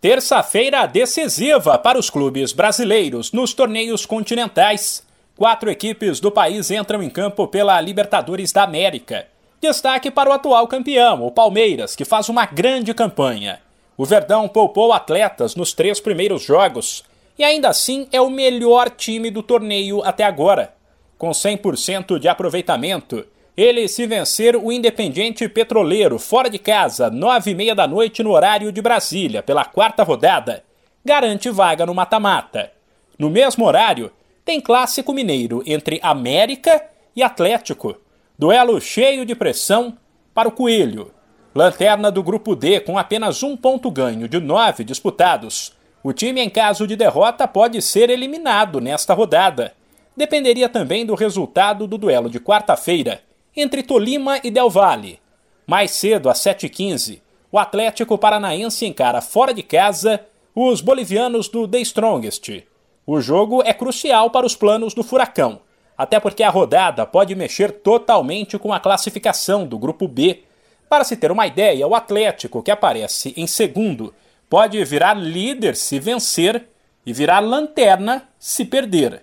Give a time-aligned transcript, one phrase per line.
[0.00, 5.02] Terça-feira decisiva para os clubes brasileiros nos torneios continentais.
[5.36, 9.26] Quatro equipes do país entram em campo pela Libertadores da América.
[9.60, 13.60] Destaque para o atual campeão, o Palmeiras, que faz uma grande campanha.
[13.96, 17.02] O Verdão poupou atletas nos três primeiros jogos
[17.36, 20.72] e ainda assim é o melhor time do torneio até agora.
[21.18, 23.26] Com 100% de aproveitamento,
[23.58, 28.30] ele se vencer o Independiente Petroleiro fora de casa, nove e meia da noite no
[28.30, 30.62] horário de Brasília, pela quarta rodada,
[31.04, 32.70] garante vaga no mata-mata.
[33.18, 34.12] No mesmo horário,
[34.44, 36.80] tem clássico mineiro entre América
[37.16, 37.96] e Atlético.
[38.38, 39.98] Duelo cheio de pressão
[40.32, 41.10] para o Coelho.
[41.52, 45.76] Lanterna do Grupo D com apenas um ponto ganho de nove disputados.
[46.00, 49.74] O time, em caso de derrota, pode ser eliminado nesta rodada.
[50.16, 53.26] Dependeria também do resultado do duelo de quarta-feira
[53.60, 55.20] entre Tolima e Del Valle.
[55.66, 60.20] Mais cedo, às 7h15, o Atlético Paranaense encara fora de casa
[60.54, 62.64] os bolivianos do The Strongest.
[63.06, 65.60] O jogo é crucial para os planos do Furacão,
[65.96, 70.42] até porque a rodada pode mexer totalmente com a classificação do Grupo B.
[70.88, 74.14] Para se ter uma ideia, o Atlético, que aparece em segundo,
[74.48, 76.68] pode virar líder se vencer
[77.06, 79.22] e virar lanterna se perder.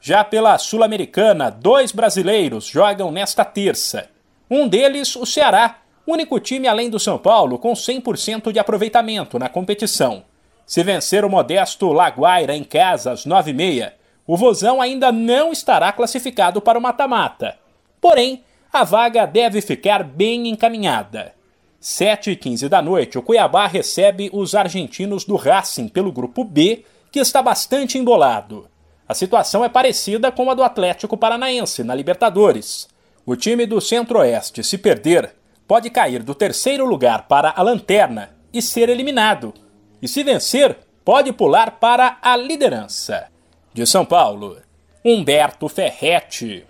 [0.00, 4.08] Já pela Sul-Americana, dois brasileiros jogam nesta terça.
[4.50, 9.48] Um deles, o Ceará, único time além do São Paulo com 100% de aproveitamento na
[9.48, 10.22] competição.
[10.64, 13.92] Se vencer o modesto Laguaira em casa às 9h30,
[14.26, 17.56] o Vozão ainda não estará classificado para o mata-mata.
[18.00, 21.34] Porém, a vaga deve ficar bem encaminhada.
[21.80, 27.40] 7h15 da noite, o Cuiabá recebe os argentinos do Racing pelo grupo B, que está
[27.40, 28.68] bastante embolado.
[29.08, 32.88] A situação é parecida com a do Atlético Paranaense na Libertadores.
[33.24, 35.34] O time do Centro-Oeste, se perder,
[35.66, 39.52] pode cair do terceiro lugar para a lanterna e ser eliminado.
[40.00, 43.28] E se vencer, pode pular para a liderança.
[43.72, 44.58] De São Paulo,
[45.04, 46.64] Humberto Ferretti.